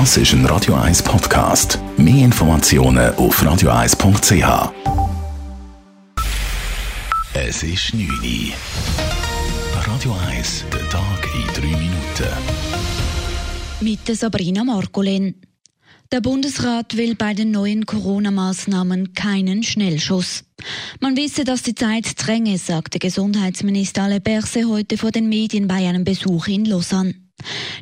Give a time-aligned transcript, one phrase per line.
[0.00, 1.78] Das ist ein Radio 1 Podcast.
[1.96, 4.72] Mehr Informationen auf radio1.ch.
[7.32, 8.54] Es ist 9 Uhr.
[9.86, 12.32] Radio 1, der Tag in 3 Minuten.
[13.82, 15.36] Mit Sabrina Margolin.
[16.10, 20.42] Der Bundesrat will bei den neuen Corona-Maßnahmen keinen Schnellschuss.
[20.98, 25.88] Man wisse, dass die Zeit dränge, sagte Gesundheitsminister Ale Berse heute vor den Medien bei
[25.88, 27.23] einem Besuch in Lausanne.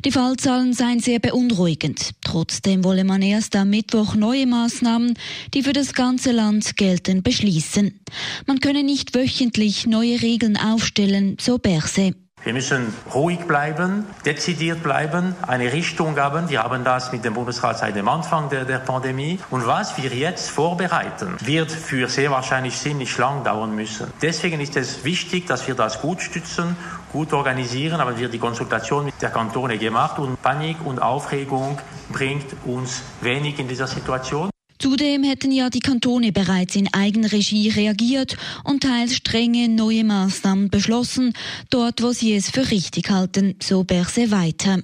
[0.05, 2.11] Die Fallzahlen seien sehr beunruhigend.
[2.21, 5.13] Trotzdem wolle man erst am Mittwoch neue Maßnahmen,
[5.53, 7.99] die für das ganze Land gelten, beschließen.
[8.45, 12.15] Man könne nicht wöchentlich neue Regeln aufstellen, so Berse.
[12.43, 16.49] Wir müssen ruhig bleiben, dezidiert bleiben, eine Richtung haben.
[16.49, 19.39] Wir haben das mit dem Bundesrat seit dem Anfang der, der Pandemie.
[19.49, 24.07] Und was wir jetzt vorbereiten, wird für sehr wahrscheinlich ziemlich lang dauern müssen.
[24.21, 26.75] Deswegen ist es wichtig, dass wir das gut stützen,
[27.13, 28.01] gut organisieren.
[28.01, 31.79] Aber wir die Konsultation mit der Kantone gemacht und Panik und Aufregung
[32.11, 34.49] bringt uns wenig in dieser Situation.
[34.79, 41.33] Zudem hätten ja die Kantone bereits in Eigenregie reagiert und teils strenge neue Maßnahmen beschlossen,
[41.69, 44.79] dort wo sie es für richtig halten, so Berse weiter.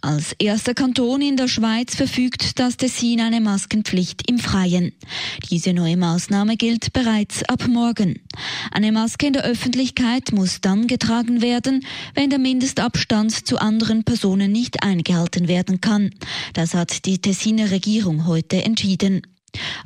[0.00, 4.92] Als erster Kanton in der Schweiz verfügt das Tessin eine Maskenpflicht im Freien.
[5.50, 8.20] Diese neue Maßnahme gilt bereits ab morgen.
[8.70, 14.52] Eine Maske in der Öffentlichkeit muss dann getragen werden, wenn der Mindestabstand zu anderen Personen
[14.52, 16.10] nicht eingehalten werden kann.
[16.52, 19.22] Das hat die Tessiner Regierung heute entschieden.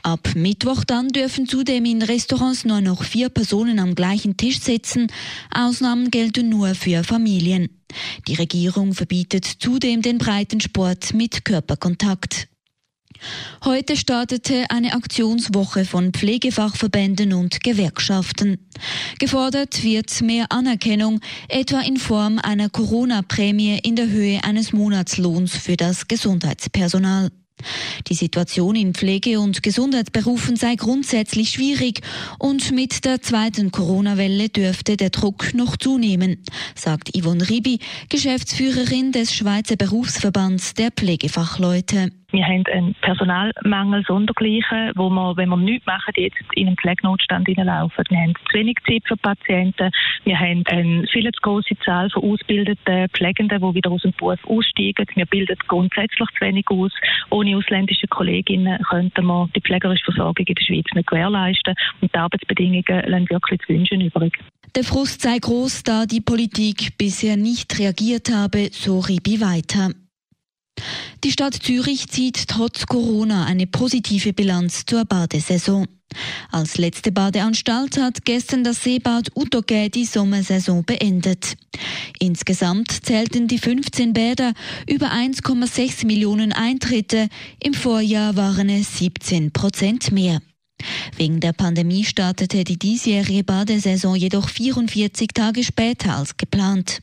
[0.02, 5.08] Ab Mittwoch dann dürfen zudem in Restaurants nur noch vier Personen am gleichen Tisch sitzen.
[5.52, 7.77] Ausnahmen gelten nur für Familien.
[8.26, 12.48] Die Regierung verbietet zudem den Breitensport mit Körperkontakt.
[13.64, 18.68] Heute startete eine Aktionswoche von Pflegefachverbänden und Gewerkschaften.
[19.18, 25.76] Gefordert wird mehr Anerkennung, etwa in Form einer Corona-Prämie in der Höhe eines Monatslohns für
[25.76, 27.30] das Gesundheitspersonal.
[28.08, 32.00] Die Situation in Pflege- und Gesundheitsberufen sei grundsätzlich schwierig
[32.38, 36.42] und mit der zweiten Corona-Welle dürfte der Druck noch zunehmen,
[36.74, 42.12] sagt Yvonne Ribi, Geschäftsführerin des Schweizer Berufsverbands der Pflegefachleute.
[42.30, 47.48] Wir haben einen Personalmangel sondergleichen, wo wir, wenn wir nichts machen, jetzt in einen Pflegenotstand
[47.48, 48.04] hineinlaufen.
[48.10, 49.90] Wir haben zu wenig Zeit für Patienten.
[50.24, 54.44] Wir haben eine viel zu große Zahl von ausgebildeten Pflegenden, die wieder aus dem Beruf
[54.44, 55.06] aussteigen.
[55.14, 56.92] Wir bilden grundsätzlich zu wenig aus.
[57.30, 61.74] Ohne ausländische Kolleginnen könnten wir die pflegerische Versorgung in der Schweiz nicht gewährleisten.
[62.02, 64.38] Und die Arbeitsbedingungen lassen wirklich zu wünschen übrig.
[64.76, 69.94] Der Frust sei groß, da die Politik bisher nicht reagiert habe, so Ribi weiter.
[71.24, 75.86] Die Stadt Zürich zieht trotz Corona eine positive Bilanz zur Badesaison.
[76.50, 81.56] Als letzte Badeanstalt hat gestern das Seebad Utoge die Sommersaison beendet.
[82.18, 84.52] Insgesamt zählten die 15 Bäder
[84.88, 87.28] über 1,6 Millionen Eintritte.
[87.62, 90.40] Im Vorjahr waren es 17 Prozent mehr.
[91.16, 97.00] Wegen der Pandemie startete die diesjährige Badesaison jedoch 44 Tage später als geplant.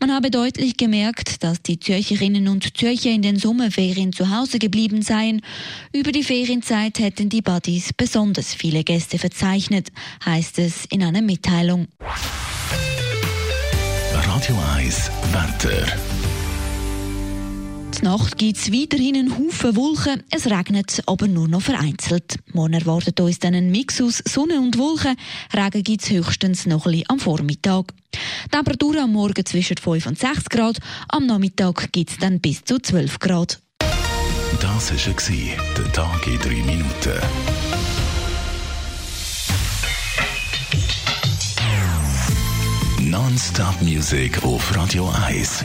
[0.00, 5.02] Man habe deutlich gemerkt, dass die Zürcherinnen und Zürcher in den Sommerferien zu Hause geblieben
[5.02, 5.42] seien.
[5.92, 9.88] Über die Ferienzeit hätten die Buddies besonders viele Gäste verzeichnet,
[10.24, 11.88] heißt es in einer Mitteilung.
[14.12, 16.13] Radio 1 Wetter.
[18.04, 20.22] Nacht gibt es weiterhin einen Haufen Wolken.
[20.30, 22.36] Es regnet aber nur noch vereinzelt.
[22.52, 25.16] Morgen erwartet uns dann ein Mix aus Sonne und Wolken.
[25.54, 27.94] Regen gibt es höchstens noch ein am Vormittag.
[28.50, 30.80] Temperatur am Morgen zwischen 5 und 6 Grad.
[31.08, 33.62] Am Nachmittag gibt es dann bis zu 12 Grad.
[34.60, 37.20] Das war der Tag in 3 Minuten.
[43.00, 45.64] Non-Stop Music auf Radio 1.